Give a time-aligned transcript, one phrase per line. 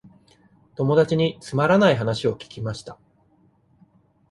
[0.77, 2.97] 友達につまらない話を聞きました。